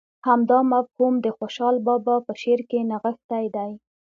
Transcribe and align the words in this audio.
همدا 0.27 0.59
مفهوم 0.73 1.13
د 1.21 1.27
خوشحال 1.37 1.75
بابا 1.87 2.15
په 2.25 2.33
شعر 2.41 2.61
کې 2.69 2.79
نغښتی 2.89 3.45
دی. 3.55 3.71